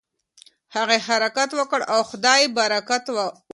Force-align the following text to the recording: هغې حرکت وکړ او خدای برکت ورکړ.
هغې 0.75 0.97
حرکت 1.07 1.49
وکړ 1.55 1.79
او 1.93 1.99
خدای 2.09 2.41
برکت 2.57 3.03
ورکړ. 3.15 3.31